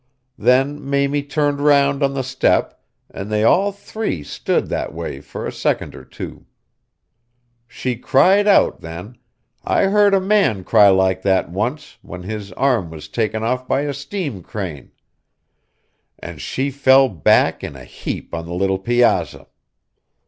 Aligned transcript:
Then 0.39 0.83
Mamie 0.89 1.21
turned 1.21 1.61
round 1.61 2.01
on 2.01 2.15
the 2.15 2.23
step, 2.23 2.81
and 3.11 3.31
they 3.31 3.43
all 3.43 3.71
three 3.71 4.23
stood 4.23 4.67
that 4.69 4.95
way 4.95 5.19
for 5.21 5.45
a 5.45 5.51
second 5.53 5.93
or 5.93 6.03
two. 6.03 6.47
She 7.67 7.97
cried 7.97 8.47
out 8.47 8.81
then, 8.81 9.19
I 9.63 9.83
heard 9.83 10.15
a 10.15 10.19
man 10.19 10.63
cry 10.63 10.89
like 10.89 11.21
that 11.21 11.51
once, 11.51 11.99
when 12.01 12.23
his 12.23 12.51
arm 12.53 12.89
was 12.89 13.07
taken 13.09 13.43
off 13.43 13.67
by 13.67 13.81
a 13.81 13.93
steam 13.93 14.41
crane, 14.41 14.89
and 16.17 16.41
she 16.41 16.71
fell 16.71 17.07
back 17.07 17.63
in 17.63 17.75
a 17.75 17.83
heap 17.83 18.33
on 18.33 18.47
the 18.47 18.55
little 18.55 18.79
piazza. 18.79 19.45